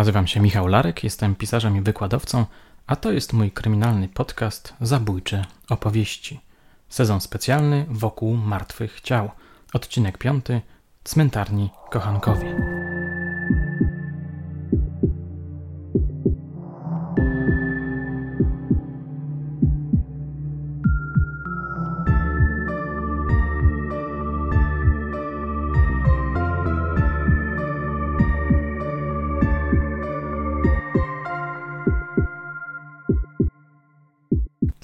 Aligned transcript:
Nazywam 0.00 0.26
się 0.26 0.40
Michał 0.40 0.66
Larek, 0.66 1.04
jestem 1.04 1.34
pisarzem 1.34 1.76
i 1.76 1.80
wykładowcą, 1.80 2.44
a 2.86 2.96
to 2.96 3.12
jest 3.12 3.32
mój 3.32 3.50
kryminalny 3.50 4.08
podcast 4.08 4.74
Zabójcze 4.80 5.44
opowieści. 5.68 6.40
Sezon 6.88 7.20
specjalny 7.20 7.86
wokół 7.88 8.36
martwych 8.36 9.00
ciał. 9.00 9.30
Odcinek 9.72 10.18
piąty 10.18 10.60
Cmentarni 11.04 11.70
Kochankowie. 11.90 12.56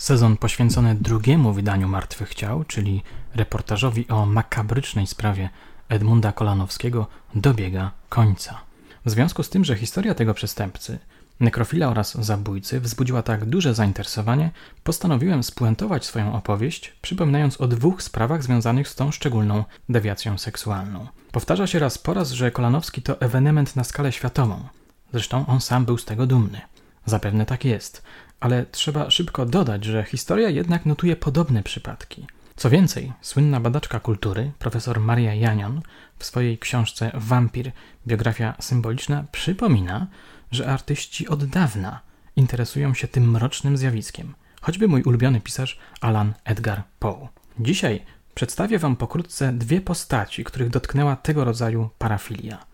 Sezon 0.06 0.37
poświęcony 0.37 0.95
drugiemu 0.95 1.52
wydaniu 1.52 1.88
Martwych 1.88 2.34
Ciał, 2.34 2.64
czyli 2.64 3.02
reportażowi 3.34 4.09
o 4.09 4.27
makabrycznej 4.27 5.06
sprawie 5.06 5.51
Edmunda 5.88 6.33
Kolanowskiego, 6.33 7.06
dobiega 7.34 7.91
końca. 8.09 8.61
W 9.05 9.11
związku 9.11 9.42
z 9.42 9.50
tym, 9.50 9.64
że 9.64 9.77
historia 9.77 10.14
tego 10.14 10.34
przestępcy, 10.34 10.98
nekrofila 11.41 11.88
oraz 11.88 12.14
zabójcy 12.14 12.80
wzbudziła 12.80 13.23
tak 13.23 13.45
duże 13.45 13.74
zainteresowanie, 13.74 14.50
postanowiłem 14.84 15.42
spuentować 15.42 16.05
swoją 16.05 16.34
opowieść, 16.34 16.92
przypominając 17.02 17.61
o 17.61 17.69
dwóch 17.69 18.02
sprawach 18.02 18.42
związanych 18.42 18.88
z 18.88 18.95
tą 18.95 19.11
szczególną 19.11 19.64
dewiacją 19.88 20.38
seksualną. 20.38 21.06
Powtarza 21.33 21.66
się 21.66 21.78
raz 21.78 21.98
po 21.98 22.14
raz, 22.14 22.30
że 22.30 22.50
Kolanowski 22.50 23.02
to 23.02 23.20
ewenement 23.20 23.77
na 23.77 23.84
skalę 23.84 24.12
światową. 24.12 24.69
Zresztą 25.12 25.47
on 25.47 25.61
sam 25.61 25.84
był 25.84 25.98
z 25.98 26.05
tego 26.05 26.27
dumny. 26.27 26.61
Zapewne 27.06 27.47
tak 27.47 27.64
jest, 27.64 28.02
ale 28.40 28.66
trzeba 28.66 29.11
szybko 29.11 29.47
dodać, 29.47 29.84
że 29.84 30.05
historia 30.05 30.50
jednak 30.50 30.86
notuje 30.86 31.16
podobne 31.16 31.62
przypadki. 31.62 32.27
Co 32.56 32.70
więcej, 32.70 33.12
słynna 33.20 33.61
badaczka 33.61 34.00
kultury, 34.00 34.52
profesor 34.58 35.00
Maria 35.00 35.34
Janion, 35.34 35.83
w 36.19 36.24
swojej 36.24 36.58
książce 36.58 37.11
Wampir 37.14 37.72
biografia 38.06 38.55
symboliczna 38.61 39.24
przypomina, 39.33 40.06
że 40.52 40.69
artyści 40.69 41.28
od 41.28 41.44
dawna 41.44 42.00
interesują 42.36 42.94
się 42.94 43.08
tym 43.08 43.30
mrocznym 43.30 43.77
zjawiskiem, 43.77 44.34
choćby 44.61 44.89
mój 44.89 45.02
ulubiony 45.02 45.41
pisarz 45.41 45.78
Alan 46.00 46.34
Edgar 46.44 46.83
Poe. 46.98 47.28
Dzisiaj 47.61 48.05
przedstawię 48.34 48.78
Wam 48.78 48.96
pokrótce 48.96 49.52
dwie 49.52 49.80
postaci, 49.80 50.44
których 50.44 50.70
dotknęła 50.70 51.16
tego 51.16 51.44
rodzaju 51.44 51.91
parafilia. 51.98 52.66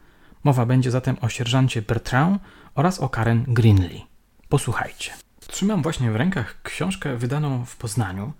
Mowa 0.44 0.66
będzie 0.66 0.90
zatem 0.90 1.16
o 1.20 1.28
sierżancie 1.28 1.82
Bertrand 1.82 2.42
oraz 2.74 3.00
o 3.00 3.08
Karen 3.08 3.44
Greenlee. 3.48 4.06
Posłuchajcie. 4.48 5.12
Trzymam 5.52 5.82
właśnie 5.82 6.10
w 6.10 6.16
rękach 6.16 6.62
książkę 6.62 7.16
wydaną 7.16 7.64
w 7.64 7.76
Poznaniu 7.76 8.32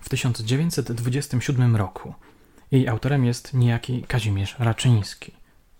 w 0.00 0.08
1927 0.08 1.76
roku. 1.76 2.14
Jej 2.70 2.88
autorem 2.88 3.24
jest 3.24 3.54
niejaki 3.54 4.04
Kazimierz 4.08 4.56
Raczyński. 4.58 5.32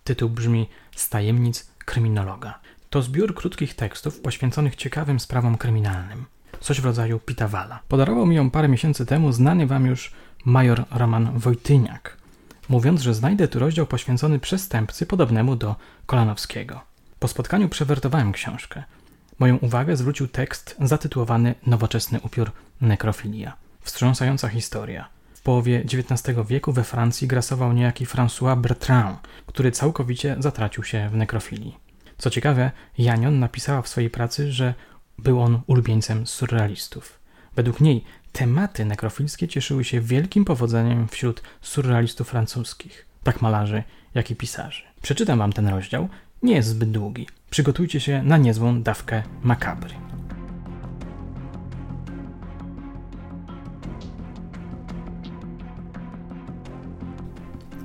Tytuł 0.03 0.29
brzmi 0.29 0.69
Z 0.95 1.09
tajemnic 1.09 1.71
kryminologa. 1.85 2.59
To 2.89 3.01
zbiór 3.01 3.35
krótkich 3.35 3.75
tekstów 3.75 4.19
poświęconych 4.19 4.75
ciekawym 4.75 5.19
sprawom 5.19 5.57
kryminalnym. 5.57 6.25
Coś 6.59 6.81
w 6.81 6.85
rodzaju 6.85 7.19
Pitawala. 7.19 7.79
Podarował 7.87 8.25
mi 8.25 8.35
ją 8.35 8.49
parę 8.49 8.67
miesięcy 8.67 9.05
temu 9.05 9.31
znany 9.31 9.67
wam 9.67 9.85
już 9.85 10.11
major 10.45 10.85
Roman 10.91 11.39
Wojtyniak, 11.39 12.17
mówiąc, 12.69 13.01
że 13.01 13.13
znajdę 13.13 13.47
tu 13.47 13.59
rozdział 13.59 13.85
poświęcony 13.85 14.39
przestępcy 14.39 15.05
podobnemu 15.05 15.55
do 15.55 15.75
Kolanowskiego. 16.05 16.81
Po 17.19 17.27
spotkaniu 17.27 17.69
przewertowałem 17.69 18.31
książkę. 18.31 18.83
Moją 19.43 19.57
uwagę 19.57 19.95
zwrócił 19.97 20.27
tekst 20.27 20.75
zatytułowany 20.81 21.55
Nowoczesny 21.65 22.19
upiór 22.21 22.51
nekrofilia. 22.81 23.57
Wstrząsająca 23.81 24.47
historia. 24.49 25.09
W 25.33 25.41
połowie 25.41 25.79
XIX 25.79 26.37
wieku 26.47 26.73
we 26.73 26.83
Francji 26.83 27.27
grasował 27.27 27.73
niejaki 27.73 28.05
François 28.05 28.61
Bertrand, 28.61 29.19
który 29.45 29.71
całkowicie 29.71 30.35
zatracił 30.39 30.83
się 30.83 31.09
w 31.09 31.15
nekrofilii. 31.15 31.77
Co 32.17 32.29
ciekawe, 32.29 32.71
Janion 32.97 33.39
napisała 33.39 33.81
w 33.81 33.87
swojej 33.87 34.09
pracy, 34.09 34.51
że 34.51 34.73
był 35.17 35.41
on 35.41 35.61
ulubieńcem 35.67 36.27
surrealistów. 36.27 37.19
Według 37.55 37.79
niej 37.79 38.03
tematy 38.31 38.85
nekrofilskie 38.85 39.47
cieszyły 39.47 39.83
się 39.83 40.01
wielkim 40.01 40.45
powodzeniem 40.45 41.07
wśród 41.07 41.41
surrealistów 41.61 42.27
francuskich, 42.27 43.05
tak 43.23 43.41
malarzy, 43.41 43.83
jak 44.15 44.31
i 44.31 44.35
pisarzy. 44.35 44.83
Przeczytam 45.01 45.39
wam 45.39 45.53
ten 45.53 45.67
rozdział, 45.67 46.09
nie 46.43 46.55
jest 46.55 46.69
zbyt 46.69 46.91
długi. 46.91 47.27
Przygotujcie 47.49 47.99
się 47.99 48.23
na 48.23 48.37
niezłą 48.37 48.81
dawkę 48.81 49.23
makabry. 49.43 49.93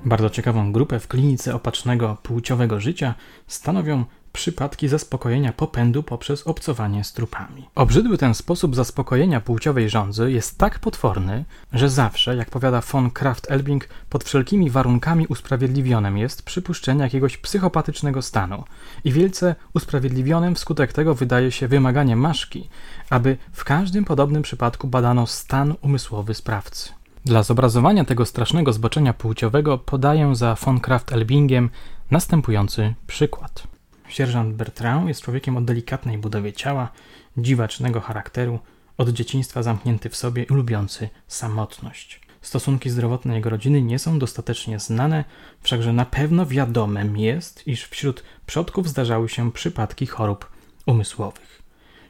Bardzo 0.05 0.31
ciekawą 0.31 0.73
grupę 0.73 1.01
w 1.01 1.09
klinice 1.09 1.55
opatrznego 1.55 2.17
płciowego 2.23 2.81
życia 2.81 3.15
stanowią 3.47 4.05
przypadki 4.33 4.89
zaspokojenia 4.89 5.53
popędu 5.53 6.03
poprzez 6.03 6.47
obcowanie 6.47 7.05
z 7.05 7.13
trupami. 7.13 7.69
Obrzydły 7.75 8.19
ten 8.19 8.35
sposób 8.35 8.77
zaspokojenia 8.77 9.41
płciowej 9.41 9.91
żądzy 9.91 10.33
jest 10.33 10.59
tak 10.59 10.79
potworny, 10.79 11.45
że 11.73 11.91
zawsze, 11.91 12.37
jak 12.37 12.51
powiada 12.51 12.81
von 12.81 13.11
Kraft-Elbing, 13.11 13.81
pod 14.09 14.25
wszelkimi 14.25 14.71
warunkami 14.71 15.27
usprawiedliwionym 15.27 16.19
jest 16.19 16.43
przypuszczenie 16.43 17.03
jakiegoś 17.03 17.37
psychopatycznego 17.37 18.23
stanu 18.23 18.65
i 19.05 19.13
wielce 19.13 19.55
usprawiedliwionym 19.75 20.55
wskutek 20.55 20.93
tego 20.93 21.15
wydaje 21.15 21.53
się 21.53 21.69
wymaganie 21.69 22.17
maszki, 22.17 22.69
aby 23.11 23.37
w 23.53 23.65
każdym 23.65 24.05
podobnym 24.05 24.43
przypadku 24.43 24.89
badano 24.89 25.27
stan 25.27 25.75
umysłowy 25.83 26.35
sprawcy. 26.35 26.91
Dla 27.25 27.43
zobrazowania 27.43 28.05
tego 28.05 28.27
strasznego 28.27 28.73
zboczenia 28.73 29.13
płciowego 29.13 29.79
podaję 29.79 30.35
za 30.35 30.55
von 30.55 30.79
Kraft-Elbingiem 30.81 31.69
następujący 32.11 32.95
przykład. 33.07 33.78
Sierżant 34.09 34.55
Bertrand 34.55 35.09
jest 35.09 35.23
człowiekiem 35.23 35.57
o 35.57 35.61
delikatnej 35.61 36.19
budowie 36.19 36.53
ciała, 36.53 36.89
dziwacznego 37.37 38.01
charakteru, 38.01 38.59
od 38.99 39.09
dzieciństwa 39.09 39.63
zamknięty 39.63 40.09
w 40.09 40.17
sobie 40.17 40.43
i 40.43 40.55
lubiący 40.55 41.09
samotność. 41.27 42.21
Stosunki 42.43 42.91
zdrowotne 42.91 43.35
jego 43.35 43.51
rodziny 43.51 43.83
nie 43.83 43.99
są 43.99 44.19
dostatecznie 44.19 44.79
znane, 44.79 45.25
wszakże 45.63 45.93
na 45.93 46.05
pewno 46.05 46.47
wiadomym 46.47 47.17
jest, 47.17 47.67
iż 47.67 47.85
wśród 47.85 48.23
przodków 48.47 48.89
zdarzały 48.89 49.29
się 49.29 49.53
przypadki 49.53 50.07
chorób 50.07 50.51
umysłowych. 50.87 51.63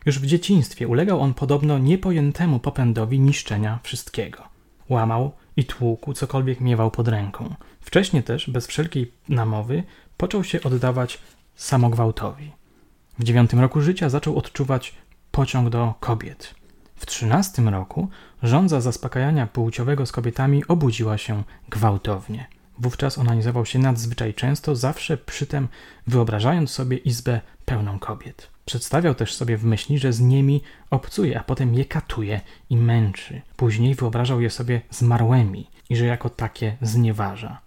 Już 0.06 0.18
w 0.18 0.26
dzieciństwie 0.26 0.88
ulegał 0.88 1.20
on 1.20 1.34
podobno 1.34 1.78
niepojętemu 1.78 2.58
popędowi 2.58 3.20
niszczenia 3.20 3.78
wszystkiego. 3.82 4.42
Łamał 4.88 5.32
i 5.56 5.64
tłukł 5.64 6.12
cokolwiek 6.12 6.60
miewał 6.60 6.90
pod 6.90 7.08
ręką. 7.08 7.54
Wcześniej 7.80 8.22
też, 8.22 8.50
bez 8.50 8.66
wszelkiej 8.66 9.12
namowy, 9.28 9.82
począł 10.16 10.44
się 10.44 10.62
oddawać 10.62 11.18
samogwałtowi. 11.58 12.52
W 13.18 13.24
dziewiątym 13.24 13.60
roku 13.60 13.80
życia 13.80 14.08
zaczął 14.08 14.36
odczuwać 14.36 14.94
pociąg 15.30 15.68
do 15.68 15.94
kobiet. 16.00 16.54
W 16.96 17.06
trzynastym 17.06 17.68
roku 17.68 18.08
żądza 18.42 18.80
zaspokajania 18.80 19.46
płciowego 19.46 20.06
z 20.06 20.12
kobietami 20.12 20.66
obudziła 20.68 21.18
się 21.18 21.42
gwałtownie. 21.68 22.46
Wówczas 22.78 23.18
onanizował 23.18 23.66
się 23.66 23.78
nadzwyczaj 23.78 24.34
często, 24.34 24.76
zawsze 24.76 25.16
przytem 25.16 25.68
wyobrażając 26.06 26.70
sobie 26.70 26.96
izbę 26.96 27.40
pełną 27.64 27.98
kobiet. 27.98 28.50
Przedstawiał 28.64 29.14
też 29.14 29.34
sobie 29.34 29.56
w 29.56 29.64
myśli, 29.64 29.98
że 29.98 30.12
z 30.12 30.20
nimi 30.20 30.62
obcuje, 30.90 31.40
a 31.40 31.44
potem 31.44 31.74
je 31.74 31.84
katuje 31.84 32.40
i 32.70 32.76
męczy. 32.76 33.42
Później 33.56 33.94
wyobrażał 33.94 34.40
je 34.40 34.50
sobie 34.50 34.80
zmarłymi 34.90 35.70
i 35.90 35.96
że 35.96 36.04
jako 36.04 36.30
takie 36.30 36.76
znieważa. 36.82 37.60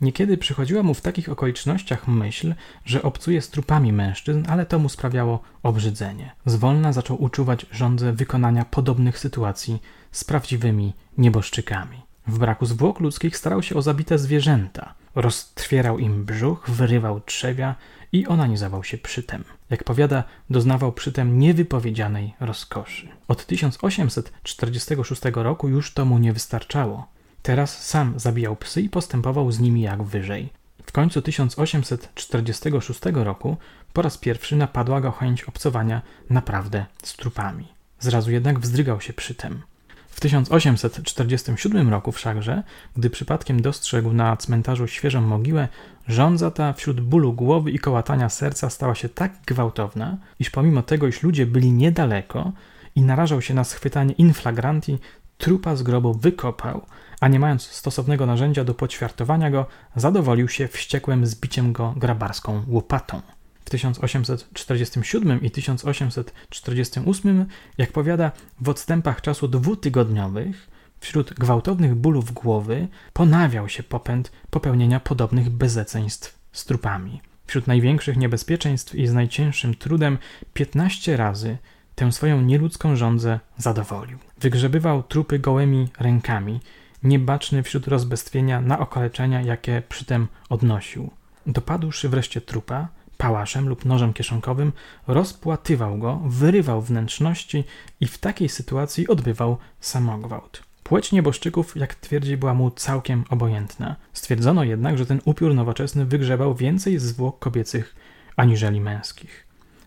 Niekiedy 0.00 0.36
przychodziła 0.36 0.82
mu 0.82 0.94
w 0.94 1.00
takich 1.00 1.28
okolicznościach 1.28 2.08
myśl, 2.08 2.54
że 2.84 3.02
obcuje 3.02 3.42
z 3.42 3.50
trupami 3.50 3.92
mężczyzn, 3.92 4.44
ale 4.48 4.66
to 4.66 4.78
mu 4.78 4.88
sprawiało 4.88 5.42
obrzydzenie. 5.62 6.30
Zwolna 6.46 6.92
zaczął 6.92 7.22
uczuwać 7.22 7.66
żądzę 7.72 8.12
wykonania 8.12 8.64
podobnych 8.64 9.18
sytuacji 9.18 9.82
z 10.12 10.24
prawdziwymi 10.24 10.92
nieboszczykami. 11.18 12.02
W 12.26 12.38
braku 12.38 12.66
zwłok 12.66 13.00
ludzkich 13.00 13.36
starał 13.36 13.62
się 13.62 13.74
o 13.74 13.82
zabite 13.82 14.18
zwierzęta. 14.18 14.94
Roztwierał 15.14 15.98
im 15.98 16.24
brzuch, 16.24 16.70
wyrywał 16.70 17.20
trzewia 17.20 17.74
i 18.12 18.26
onanizował 18.26 18.84
się 18.84 18.98
przytem. 18.98 19.44
Jak 19.70 19.84
powiada, 19.84 20.24
doznawał 20.50 20.92
przytem 20.92 21.38
niewypowiedzianej 21.38 22.34
rozkoszy. 22.40 23.08
Od 23.28 23.46
1846 23.46 25.22
roku 25.34 25.68
już 25.68 25.92
to 25.92 26.04
mu 26.04 26.18
nie 26.18 26.32
wystarczało. 26.32 27.15
Teraz 27.46 27.86
sam 27.86 28.18
zabijał 28.18 28.56
psy 28.56 28.82
i 28.82 28.88
postępował 28.88 29.52
z 29.52 29.60
nimi 29.60 29.80
jak 29.80 30.02
wyżej. 30.02 30.52
W 30.86 30.92
końcu 30.92 31.22
1846 31.22 33.00
roku 33.12 33.56
po 33.92 34.02
raz 34.02 34.18
pierwszy 34.18 34.56
napadła 34.56 35.00
go 35.00 35.10
chęć 35.10 35.44
obcowania 35.44 36.02
naprawdę 36.30 36.86
z 37.02 37.16
trupami. 37.16 37.68
Zrazu 38.00 38.30
jednak 38.30 38.60
wzdrygał 38.60 39.00
się 39.00 39.12
przy 39.12 39.34
tym. 39.34 39.62
W 40.08 40.20
1847 40.20 41.90
roku 41.90 42.12
wszakże, 42.12 42.62
gdy 42.96 43.10
przypadkiem 43.10 43.62
dostrzegł 43.62 44.12
na 44.12 44.36
cmentarzu 44.36 44.86
świeżą 44.86 45.20
mogiłę, 45.20 45.68
żądza 46.08 46.50
ta 46.50 46.72
wśród 46.72 47.00
bólu 47.00 47.32
głowy 47.32 47.70
i 47.70 47.78
kołatania 47.78 48.28
serca 48.28 48.70
stała 48.70 48.94
się 48.94 49.08
tak 49.08 49.32
gwałtowna, 49.46 50.18
iż 50.38 50.50
pomimo 50.50 50.82
tego, 50.82 51.06
iż 51.06 51.22
ludzie 51.22 51.46
byli 51.46 51.72
niedaleko 51.72 52.52
i 52.96 53.02
narażał 53.02 53.42
się 53.42 53.54
na 53.54 53.64
schwytanie 53.64 54.12
inflagranti, 54.12 54.98
trupa 55.38 55.76
z 55.76 55.82
grobu 55.82 56.14
wykopał, 56.14 56.86
a 57.20 57.28
nie 57.28 57.40
mając 57.40 57.62
stosownego 57.62 58.26
narzędzia 58.26 58.64
do 58.64 58.74
poćwiartowania 58.74 59.50
go, 59.50 59.66
zadowolił 59.96 60.48
się 60.48 60.68
wściekłym 60.68 61.26
zbiciem 61.26 61.72
go 61.72 61.94
grabarską 61.96 62.62
łopatą. 62.68 63.22
W 63.64 63.70
1847 63.70 65.42
i 65.42 65.50
1848, 65.50 67.46
jak 67.78 67.92
powiada, 67.92 68.32
w 68.60 68.68
odstępach 68.68 69.20
czasu 69.20 69.48
dwutygodniowych, 69.48 70.68
wśród 71.00 71.34
gwałtownych 71.34 71.94
bólów 71.94 72.32
głowy, 72.32 72.88
ponawiał 73.12 73.68
się 73.68 73.82
popęd 73.82 74.32
popełnienia 74.50 75.00
podobnych 75.00 75.50
bezeceństw 75.50 76.38
z 76.52 76.64
trupami. 76.64 77.20
Wśród 77.46 77.66
największych 77.66 78.16
niebezpieczeństw 78.16 78.94
i 78.94 79.06
z 79.06 79.12
najcięższym 79.12 79.74
trudem 79.74 80.18
15 80.54 81.16
razy 81.16 81.58
tę 81.96 82.12
swoją 82.12 82.40
nieludzką 82.40 82.96
żądzę 82.96 83.40
zadowolił. 83.58 84.18
Wygrzebywał 84.40 85.02
trupy 85.02 85.38
gołymi 85.38 85.88
rękami, 85.98 86.60
niebaczny 87.02 87.62
wśród 87.62 87.88
rozbestwienia 87.88 88.60
na 88.60 88.78
okaleczenia, 88.78 89.42
jakie 89.42 89.82
przytem 89.88 90.28
odnosił. 90.48 91.10
Dopadłszy 91.46 92.08
wreszcie 92.08 92.40
trupa, 92.40 92.88
pałaszem 93.16 93.68
lub 93.68 93.84
nożem 93.84 94.12
kieszonkowym, 94.12 94.72
rozpłatywał 95.06 95.98
go, 95.98 96.20
wyrywał 96.26 96.82
wnętrzności 96.82 97.64
i 98.00 98.06
w 98.06 98.18
takiej 98.18 98.48
sytuacji 98.48 99.08
odbywał 99.08 99.58
samogwałt. 99.80 100.62
Płeć 100.82 101.12
nieboszczyków, 101.12 101.76
jak 101.76 101.94
twierdzi, 101.94 102.36
była 102.36 102.54
mu 102.54 102.70
całkiem 102.70 103.24
obojętna. 103.30 103.96
Stwierdzono 104.12 104.64
jednak, 104.64 104.98
że 104.98 105.06
ten 105.06 105.20
upiór 105.24 105.54
nowoczesny 105.54 106.06
wygrzebał 106.06 106.54
więcej 106.54 106.98
zwłok 106.98 107.38
kobiecych 107.38 107.96
aniżeli 108.36 108.80
męskich. 108.80 109.45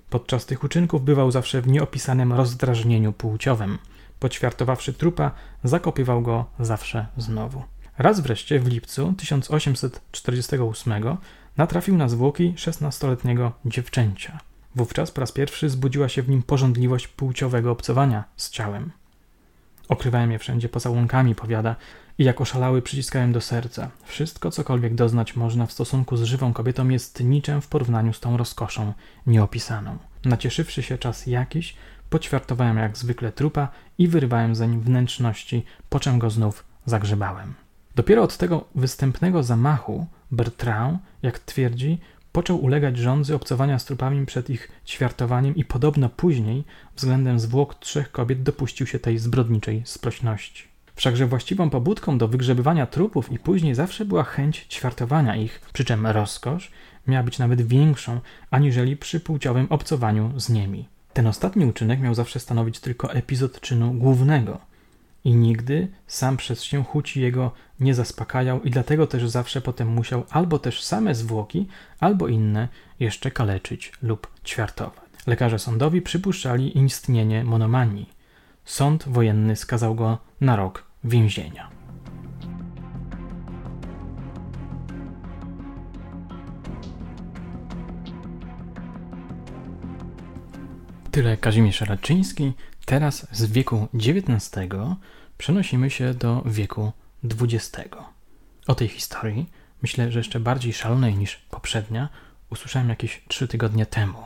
Podczas 0.09 0.45
tych 0.45 0.63
uczynków 0.63 1.03
bywał 1.03 1.31
zawsze 1.31 1.61
w 1.61 1.67
nieopisanym 1.67 2.33
rozdrażnieniu 2.33 3.13
płciowym. 3.13 3.77
Poćwiartowawszy 4.19 4.93
trupa, 4.93 5.31
zakopywał 5.63 6.21
go 6.21 6.45
zawsze 6.59 7.07
znowu. 7.17 7.63
Raz 7.97 8.19
wreszcie 8.19 8.59
w 8.59 8.67
lipcu 8.67 9.13
1848 9.17 11.17
natrafił 11.57 11.97
na 11.97 12.09
zwłoki 12.09 12.53
szesnastoletniego 12.57 13.51
dziewczęcia. 13.65 14.39
Wówczas 14.75 15.11
po 15.11 15.21
raz 15.21 15.31
pierwszy 15.31 15.69
zbudziła 15.69 16.09
się 16.09 16.21
w 16.21 16.29
nim 16.29 16.43
pożądliwość 16.43 17.07
płciowego 17.07 17.71
obcowania 17.71 18.23
z 18.37 18.49
ciałem. 18.49 18.91
Okrywałem 19.89 20.31
je 20.31 20.39
wszędzie 20.39 20.69
pocałunkami, 20.69 21.35
powiada, 21.35 21.75
i 22.17 22.23
jak 22.23 22.41
oszalały 22.41 22.81
przyciskałem 22.81 23.33
do 23.33 23.41
serca. 23.41 23.89
Wszystko, 24.03 24.51
cokolwiek 24.51 24.95
doznać 24.95 25.35
można 25.35 25.65
w 25.65 25.71
stosunku 25.71 26.17
z 26.17 26.23
żywą 26.23 26.53
kobietą, 26.53 26.89
jest 26.89 27.23
niczym 27.23 27.61
w 27.61 27.67
porównaniu 27.67 28.13
z 28.13 28.19
tą 28.19 28.37
rozkoszą 28.37 28.93
nieopisaną. 29.27 29.97
Nacieszywszy 30.25 30.83
się 30.83 30.97
czas 30.97 31.27
jakiś, 31.27 31.75
poćwiartowałem 32.09 32.77
jak 32.77 32.97
zwykle 32.97 33.31
trupa 33.31 33.67
i 33.97 34.07
wyrywałem 34.07 34.55
zeń 34.55 34.79
wnętrzności, 34.79 35.65
po 35.89 35.99
czym 35.99 36.19
go 36.19 36.29
znów 36.29 36.63
zagrzebałem. 36.85 37.53
Dopiero 37.95 38.23
od 38.23 38.37
tego 38.37 38.65
występnego 38.75 39.43
zamachu 39.43 40.07
Bertrand, 40.31 40.99
jak 41.21 41.39
twierdzi, 41.39 41.99
począł 42.31 42.63
ulegać 42.63 42.97
rządzy 42.97 43.35
obcowania 43.35 43.79
z 43.79 43.85
trupami 43.85 44.25
przed 44.25 44.49
ich 44.49 44.71
ćwiartowaniem 44.85 45.55
i 45.55 45.65
podobno 45.65 46.09
później 46.09 46.63
względem 46.95 47.39
zwłok 47.39 47.75
trzech 47.75 48.11
kobiet 48.11 48.43
dopuścił 48.43 48.87
się 48.87 48.99
tej 48.99 49.17
zbrodniczej 49.17 49.81
sprośności. 49.85 50.63
Wszakże 50.95 51.25
właściwą 51.25 51.69
pobudką 51.69 52.17
do 52.17 52.27
wygrzebywania 52.27 52.85
trupów 52.85 53.31
i 53.31 53.39
później 53.39 53.75
zawsze 53.75 54.05
była 54.05 54.23
chęć 54.23 54.65
ćwiartowania 54.69 55.35
ich, 55.35 55.61
przy 55.73 55.85
czym 55.85 56.07
rozkosz 56.07 56.71
miała 57.07 57.23
być 57.23 57.39
nawet 57.39 57.61
większą 57.61 58.19
aniżeli 58.51 58.97
przy 58.97 59.19
płciowym 59.19 59.67
obcowaniu 59.69 60.33
z 60.39 60.49
nimi. 60.49 60.87
Ten 61.13 61.27
ostatni 61.27 61.65
uczynek 61.65 61.99
miał 61.99 62.13
zawsze 62.13 62.39
stanowić 62.39 62.79
tylko 62.79 63.13
epizod 63.13 63.61
czynu 63.61 63.93
głównego– 63.93 64.59
i 65.23 65.35
nigdy 65.35 65.87
sam 66.07 66.37
przez 66.37 66.63
się 66.63 66.83
chuci 66.83 67.21
jego 67.21 67.51
nie 67.79 67.93
zaspokajał 67.93 68.61
i 68.61 68.69
dlatego 68.69 69.07
też 69.07 69.29
zawsze 69.29 69.61
potem 69.61 69.87
musiał 69.87 70.23
albo 70.29 70.59
też 70.59 70.83
same 70.83 71.15
zwłoki, 71.15 71.67
albo 71.99 72.27
inne 72.27 72.67
jeszcze 72.99 73.31
kaleczyć 73.31 73.91
lub 74.01 74.27
ćwiartować. 74.45 75.09
Lekarze 75.27 75.59
sądowi 75.59 76.01
przypuszczali 76.01 76.77
istnienie 76.77 77.43
monomanii. 77.43 78.09
Sąd 78.65 79.03
wojenny 79.07 79.55
skazał 79.55 79.95
go 79.95 80.17
na 80.41 80.55
rok 80.55 80.83
więzienia. 81.03 81.69
Tyle 91.11 91.37
Kazimierz 91.37 91.81
Raczyński. 91.81 92.53
Teraz 92.89 93.27
z 93.31 93.51
wieku 93.51 93.87
XIX 93.93 94.39
przenosimy 95.37 95.89
się 95.89 96.13
do 96.13 96.43
wieku 96.45 96.91
XX. 97.23 97.95
O 98.67 98.75
tej 98.75 98.87
historii, 98.87 99.49
myślę, 99.81 100.11
że 100.11 100.19
jeszcze 100.19 100.39
bardziej 100.39 100.73
szalonej 100.73 101.15
niż 101.15 101.35
poprzednia, 101.35 102.09
usłyszałem 102.49 102.89
jakieś 102.89 103.21
trzy 103.27 103.47
tygodnie 103.47 103.85
temu. 103.85 104.25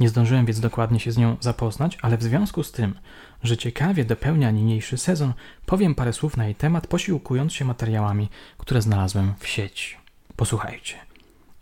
Nie 0.00 0.08
zdążyłem 0.08 0.46
więc 0.46 0.60
dokładnie 0.60 1.00
się 1.00 1.12
z 1.12 1.16
nią 1.16 1.36
zapoznać, 1.40 1.98
ale 2.02 2.18
w 2.18 2.22
związku 2.22 2.62
z 2.62 2.72
tym, 2.72 2.94
że 3.42 3.56
ciekawie 3.56 4.04
dopełnia 4.04 4.50
niniejszy 4.50 4.98
sezon, 4.98 5.32
powiem 5.66 5.94
parę 5.94 6.12
słów 6.12 6.36
na 6.36 6.44
jej 6.44 6.54
temat, 6.54 6.86
posiłkując 6.86 7.52
się 7.52 7.64
materiałami, 7.64 8.28
które 8.58 8.82
znalazłem 8.82 9.34
w 9.38 9.46
sieci. 9.46 9.96
Posłuchajcie. 10.36 10.96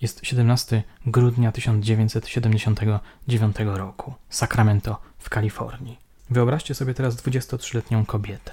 Jest 0.01 0.21
17 0.23 0.83
grudnia 1.07 1.53
1979 1.53 3.57
roku, 3.59 4.15
Sacramento 4.29 5.01
w 5.19 5.31
Kalifornii. 5.31 6.12
Wyobraźcie 6.33 6.75
sobie 6.75 6.95
teraz 6.95 7.17
23-letnią 7.17 8.07
kobietę. 8.07 8.53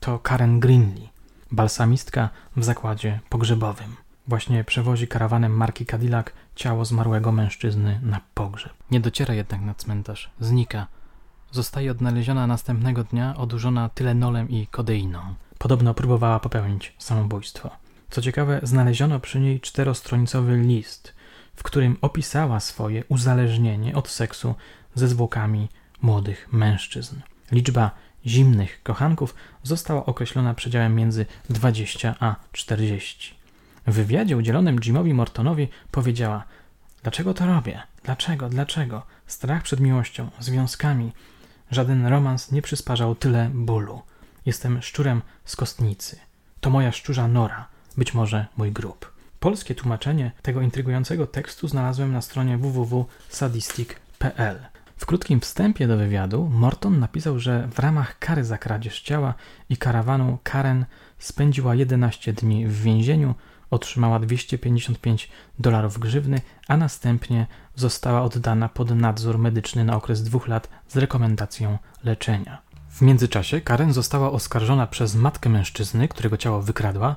To 0.00 0.18
Karen 0.18 0.60
Greenlee, 0.60 1.08
balsamistka 1.52 2.28
w 2.56 2.64
zakładzie 2.64 3.20
pogrzebowym. 3.28 3.96
Właśnie 4.28 4.64
przewozi 4.64 5.08
karawanem 5.08 5.56
marki 5.56 5.86
Cadillac 5.86 6.26
ciało 6.54 6.84
zmarłego 6.84 7.32
mężczyzny 7.32 8.00
na 8.02 8.20
pogrzeb. 8.34 8.72
Nie 8.90 9.00
dociera 9.00 9.34
jednak 9.34 9.60
na 9.60 9.74
cmentarz, 9.74 10.30
znika. 10.40 10.86
Zostaje 11.50 11.90
odnaleziona 11.90 12.46
następnego 12.46 13.04
dnia 13.04 13.36
odurzona 13.36 13.88
tylenolem 13.88 14.48
i 14.50 14.66
kodeiną. 14.66 15.20
Podobno 15.58 15.94
próbowała 15.94 16.40
popełnić 16.40 16.94
samobójstwo. 16.98 17.70
Co 18.10 18.22
ciekawe, 18.22 18.60
znaleziono 18.62 19.20
przy 19.20 19.40
niej 19.40 19.60
czterostronicowy 19.60 20.56
list, 20.56 21.14
w 21.56 21.62
którym 21.62 21.96
opisała 22.00 22.60
swoje 22.60 23.04
uzależnienie 23.08 23.96
od 23.96 24.08
seksu 24.08 24.54
ze 24.94 25.08
zwłokami 25.08 25.68
młodych 26.02 26.52
mężczyzn. 26.52 27.20
Liczba 27.52 27.90
zimnych 28.26 28.82
kochanków 28.82 29.34
została 29.62 30.06
określona 30.06 30.54
przedziałem 30.54 30.94
między 30.94 31.26
20 31.50 32.14
a 32.20 32.36
40. 32.52 33.34
W 33.86 33.92
wywiadzie 33.92 34.36
udzielonym 34.36 34.80
Jimowi 34.80 35.14
Mortonowi 35.14 35.68
powiedziała: 35.90 36.44
Dlaczego 37.02 37.34
to 37.34 37.46
robię? 37.46 37.82
Dlaczego? 38.04 38.48
Dlaczego? 38.48 39.02
Strach 39.26 39.62
przed 39.62 39.80
miłością, 39.80 40.30
związkami. 40.40 41.12
Żaden 41.70 42.06
romans 42.06 42.52
nie 42.52 42.62
przysparzał 42.62 43.14
tyle 43.14 43.50
bólu. 43.54 44.02
Jestem 44.46 44.82
szczurem 44.82 45.22
z 45.44 45.56
kostnicy. 45.56 46.18
To 46.60 46.70
moja 46.70 46.92
szczurza 46.92 47.28
nora, 47.28 47.66
być 47.96 48.14
może 48.14 48.46
mój 48.56 48.72
grób. 48.72 49.12
Polskie 49.40 49.74
tłumaczenie 49.74 50.30
tego 50.42 50.60
intrygującego 50.60 51.26
tekstu 51.26 51.68
znalazłem 51.68 52.12
na 52.12 52.22
stronie 52.22 52.58
www.sadistic.pl. 52.58 54.58
W 54.98 55.06
krótkim 55.06 55.40
wstępie 55.40 55.86
do 55.86 55.96
wywiadu 55.96 56.48
Morton 56.52 56.98
napisał, 56.98 57.38
że 57.38 57.68
w 57.72 57.78
ramach 57.78 58.18
kary 58.18 58.44
za 58.44 58.58
kradzież 58.58 59.00
ciała 59.00 59.34
i 59.68 59.76
karawanu 59.76 60.38
Karen 60.42 60.84
spędziła 61.18 61.74
11 61.74 62.32
dni 62.32 62.66
w 62.66 62.82
więzieniu, 62.82 63.34
otrzymała 63.70 64.18
255 64.18 65.30
dolarów 65.58 65.98
grzywny, 65.98 66.40
a 66.68 66.76
następnie 66.76 67.46
została 67.74 68.22
oddana 68.22 68.68
pod 68.68 68.90
nadzór 68.90 69.38
medyczny 69.38 69.84
na 69.84 69.96
okres 69.96 70.22
dwóch 70.22 70.48
lat 70.48 70.68
z 70.88 70.96
rekomendacją 70.96 71.78
leczenia. 72.04 72.58
W 72.90 73.02
międzyczasie 73.02 73.60
Karen 73.60 73.92
została 73.92 74.30
oskarżona 74.30 74.86
przez 74.86 75.14
matkę 75.14 75.48
mężczyzny, 75.48 76.08
którego 76.08 76.36
ciało 76.36 76.62
wykradła, 76.62 77.16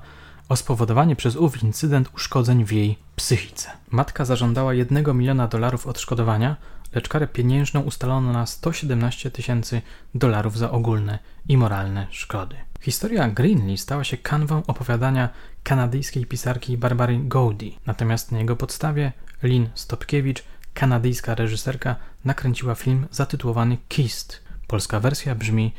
o 0.49 0.55
spowodowanie 0.55 1.15
przez 1.15 1.35
ów 1.35 1.63
incydent 1.63 2.09
uszkodzeń 2.15 2.65
w 2.65 2.71
jej 2.71 2.97
psychice. 3.15 3.69
Matka 3.91 4.25
zażądała 4.25 4.73
1 4.73 5.17
miliona 5.17 5.47
dolarów 5.47 5.87
odszkodowania, 5.87 6.55
lecz 6.95 7.09
karę 7.09 7.27
pieniężną 7.27 7.81
ustalono 7.81 8.31
na 8.33 8.45
117 8.45 9.31
tysięcy 9.31 9.81
dolarów 10.15 10.57
za 10.57 10.71
ogólne 10.71 11.19
i 11.47 11.57
moralne 11.57 12.07
szkody. 12.09 12.55
Historia 12.81 13.29
Greenlee 13.29 13.77
stała 13.77 14.03
się 14.03 14.17
kanwą 14.17 14.63
opowiadania 14.67 15.29
kanadyjskiej 15.63 16.25
pisarki 16.25 16.77
Barbary 16.77 17.19
Goldie, 17.23 17.71
natomiast 17.85 18.31
na 18.31 18.39
jego 18.39 18.55
podstawie 18.55 19.11
Lynn 19.43 19.69
Stopkiewicz, 19.75 20.43
kanadyjska 20.73 21.35
reżyserka, 21.35 21.95
nakręciła 22.25 22.75
film 22.75 23.07
zatytułowany 23.11 23.77
Kissed. 23.89 24.41
Polska 24.67 24.99
wersja 24.99 25.35
brzmi 25.35 25.73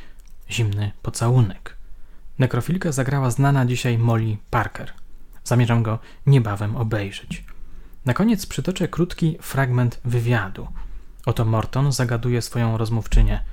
zimny 0.51 0.93
pocałunek. 1.03 1.77
Nekrofilkę 2.39 2.93
zagrała 2.93 3.31
znana 3.31 3.67
dzisiaj 3.67 3.99
Molly 3.99 4.37
Parker. 4.51 4.93
Zamierzam 5.45 5.83
go 5.83 5.99
niebawem 6.27 6.77
obejrzeć. 6.77 7.45
Na 8.05 8.15
koniec 8.15 8.47
przytoczę 8.47 8.89
krótki 8.89 9.39
fragment 9.41 10.01
wywiadu. 10.05 10.69
Oto 11.27 11.45
Morton 11.45 11.93
zagaduje 11.93 12.43
swoją 12.43 12.79
rozmówczynię. 12.79 13.45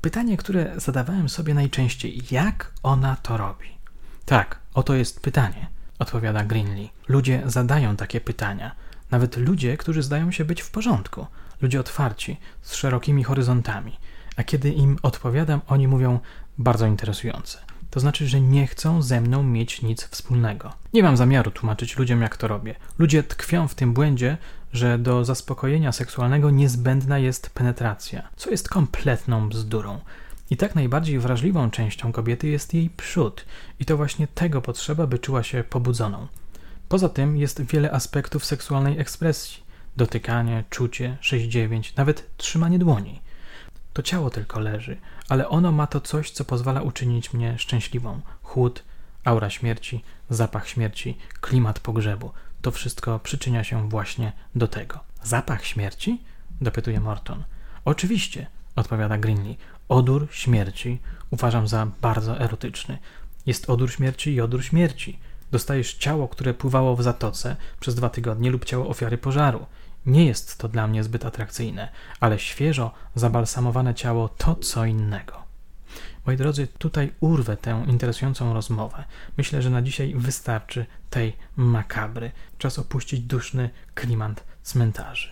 Pytanie, 0.00 0.36
które 0.36 0.72
zadawałem 0.76 1.28
sobie 1.28 1.54
najczęściej: 1.54 2.22
jak 2.30 2.72
ona 2.82 3.16
to 3.16 3.36
robi? 3.36 3.68
Tak, 4.24 4.58
oto 4.74 4.94
jest 4.94 5.20
pytanie, 5.20 5.68
odpowiada 5.98 6.44
Greenlee. 6.44 6.90
Ludzie 7.08 7.42
zadają 7.46 7.96
takie 7.96 8.20
pytania. 8.20 8.74
Nawet 9.10 9.36
ludzie, 9.36 9.76
którzy 9.76 10.02
zdają 10.02 10.30
się 10.30 10.44
być 10.44 10.60
w 10.60 10.70
porządku. 10.70 11.26
Ludzie 11.60 11.80
otwarci, 11.80 12.36
z 12.62 12.74
szerokimi 12.74 13.24
horyzontami. 13.24 13.98
A 14.36 14.44
kiedy 14.44 14.70
im 14.70 14.98
odpowiadam, 15.02 15.60
oni 15.66 15.88
mówią 15.88 16.20
bardzo 16.58 16.86
interesujące. 16.86 17.58
To 17.92 18.00
znaczy, 18.00 18.28
że 18.28 18.40
nie 18.40 18.66
chcą 18.66 19.02
ze 19.02 19.20
mną 19.20 19.42
mieć 19.42 19.82
nic 19.82 20.04
wspólnego. 20.04 20.72
Nie 20.92 21.02
mam 21.02 21.16
zamiaru 21.16 21.50
tłumaczyć 21.50 21.98
ludziom, 21.98 22.22
jak 22.22 22.36
to 22.36 22.48
robię. 22.48 22.74
Ludzie 22.98 23.22
tkwią 23.22 23.68
w 23.68 23.74
tym 23.74 23.94
błędzie, 23.94 24.36
że 24.72 24.98
do 24.98 25.24
zaspokojenia 25.24 25.92
seksualnego 25.92 26.50
niezbędna 26.50 27.18
jest 27.18 27.50
penetracja, 27.50 28.28
co 28.36 28.50
jest 28.50 28.68
kompletną 28.68 29.48
bzdurą. 29.48 30.00
I 30.50 30.56
tak 30.56 30.74
najbardziej 30.74 31.18
wrażliwą 31.18 31.70
częścią 31.70 32.12
kobiety 32.12 32.48
jest 32.48 32.74
jej 32.74 32.90
przód, 32.90 33.44
i 33.80 33.84
to 33.84 33.96
właśnie 33.96 34.26
tego 34.26 34.62
potrzeba, 34.62 35.06
by 35.06 35.18
czuła 35.18 35.42
się 35.42 35.64
pobudzoną. 35.64 36.26
Poza 36.88 37.08
tym 37.08 37.36
jest 37.36 37.62
wiele 37.62 37.90
aspektów 37.90 38.44
seksualnej 38.44 38.98
ekspresji: 38.98 39.62
dotykanie, 39.96 40.64
czucie, 40.70 41.16
6-9, 41.22 41.92
nawet 41.96 42.36
trzymanie 42.36 42.78
dłoni. 42.78 43.20
To 43.92 44.02
ciało 44.02 44.30
tylko 44.30 44.60
leży, 44.60 44.96
ale 45.28 45.48
ono 45.48 45.72
ma 45.72 45.86
to 45.86 46.00
coś, 46.00 46.30
co 46.30 46.44
pozwala 46.44 46.82
uczynić 46.82 47.32
mnie 47.32 47.58
szczęśliwą. 47.58 48.20
Chłód, 48.42 48.84
aura 49.24 49.50
śmierci, 49.50 50.04
zapach 50.30 50.68
śmierci, 50.68 51.18
klimat 51.40 51.80
pogrzebu. 51.80 52.32
To 52.62 52.70
wszystko 52.70 53.18
przyczynia 53.18 53.64
się 53.64 53.88
właśnie 53.88 54.32
do 54.54 54.68
tego. 54.68 55.00
Zapach 55.22 55.64
śmierci? 55.64 56.22
dopytuje 56.60 57.00
Morton. 57.00 57.44
Oczywiście, 57.84 58.46
odpowiada 58.76 59.18
Greenlee. 59.18 59.56
Odór 59.88 60.28
śmierci 60.30 60.98
uważam 61.30 61.68
za 61.68 61.86
bardzo 62.00 62.40
erotyczny. 62.40 62.98
Jest 63.46 63.70
odór 63.70 63.90
śmierci 63.90 64.34
i 64.34 64.40
odór 64.40 64.64
śmierci. 64.64 65.18
Dostajesz 65.50 65.94
ciało, 65.94 66.28
które 66.28 66.54
pływało 66.54 66.96
w 66.96 67.02
zatoce 67.02 67.56
przez 67.80 67.94
dwa 67.94 68.08
tygodnie 68.08 68.50
lub 68.50 68.64
ciało 68.64 68.88
ofiary 68.88 69.18
pożaru. 69.18 69.66
Nie 70.06 70.26
jest 70.26 70.58
to 70.58 70.68
dla 70.68 70.86
mnie 70.86 71.04
zbyt 71.04 71.24
atrakcyjne, 71.24 71.88
ale 72.20 72.38
świeżo 72.38 72.94
zabalsamowane 73.14 73.94
ciało 73.94 74.28
to 74.28 74.54
co 74.54 74.84
innego. 74.84 75.42
Moi 76.26 76.36
drodzy, 76.36 76.66
tutaj 76.78 77.12
urwę 77.20 77.56
tę 77.56 77.84
interesującą 77.88 78.54
rozmowę. 78.54 79.04
Myślę, 79.36 79.62
że 79.62 79.70
na 79.70 79.82
dzisiaj 79.82 80.14
wystarczy 80.16 80.86
tej 81.10 81.36
makabry. 81.56 82.32
Czas 82.58 82.78
opuścić 82.78 83.20
duszny 83.20 83.70
klimat 83.94 84.44
cmentarzy. 84.62 85.28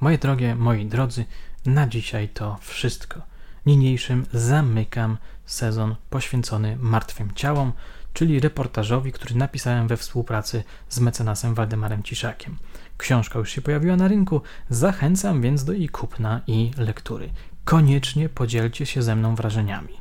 Moje 0.00 0.18
drogie, 0.18 0.54
moi 0.54 0.86
drodzy, 0.86 1.24
na 1.66 1.86
dzisiaj 1.86 2.28
to 2.28 2.58
wszystko. 2.60 3.22
Niniejszym 3.66 4.26
zamykam 4.32 5.18
sezon 5.46 5.96
poświęcony 6.10 6.76
martwym 6.80 7.34
ciałom, 7.34 7.72
czyli 8.12 8.40
reportażowi, 8.40 9.12
który 9.12 9.34
napisałem 9.34 9.88
we 9.88 9.96
współpracy 9.96 10.64
z 10.88 11.00
mecenasem 11.00 11.54
Waldemarem 11.54 12.02
Ciszakiem. 12.02 12.56
Książka 12.98 13.38
już 13.38 13.50
się 13.50 13.62
pojawiła 13.62 13.96
na 13.96 14.08
rynku, 14.08 14.40
zachęcam 14.70 15.42
więc 15.42 15.64
do 15.64 15.72
jej 15.72 15.88
kupna 15.88 16.40
i 16.46 16.70
lektury. 16.78 17.30
Koniecznie 17.64 18.28
podzielcie 18.28 18.86
się 18.86 19.02
ze 19.02 19.16
mną 19.16 19.34
wrażeniami. 19.34 19.94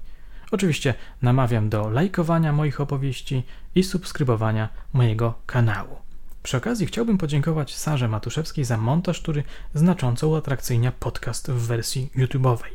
Oczywiście 0.51 0.93
namawiam 1.21 1.69
do 1.69 1.89
lajkowania 1.89 2.53
moich 2.53 2.81
opowieści 2.81 3.43
i 3.75 3.83
subskrybowania 3.83 4.69
mojego 4.93 5.33
kanału. 5.45 5.95
Przy 6.43 6.57
okazji 6.57 6.85
chciałbym 6.87 7.17
podziękować 7.17 7.75
Sarze 7.75 8.07
Matuszewskiej 8.07 8.65
za 8.65 8.77
montaż, 8.77 9.21
który 9.21 9.43
znacząco 9.73 10.27
uatrakcyjnia 10.27 10.91
podcast 10.91 11.51
w 11.51 11.67
wersji 11.67 12.09
YouTube'owej. 12.17 12.71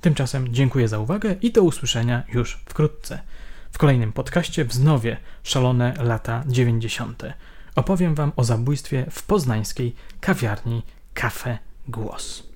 Tymczasem 0.00 0.54
dziękuję 0.54 0.88
za 0.88 0.98
uwagę 0.98 1.36
i 1.42 1.52
do 1.52 1.62
usłyszenia 1.62 2.22
już 2.32 2.58
wkrótce. 2.66 3.22
W 3.72 3.78
kolejnym 3.78 4.12
podcaście 4.12 4.64
wznowię 4.64 5.16
szalone 5.42 5.94
lata 5.98 6.44
90. 6.46 7.22
Opowiem 7.76 8.14
Wam 8.14 8.32
o 8.36 8.44
zabójstwie 8.44 9.06
w 9.10 9.22
poznańskiej 9.22 9.94
kawiarni 10.20 10.82
Kafe 11.14 11.58
Głos. 11.88 12.55